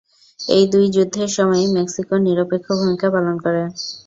[0.39, 3.63] এই দুই যুদ্ধের সময়ই মেক্সিকো নিরপেক্ষ ভূমিকা পালন করে।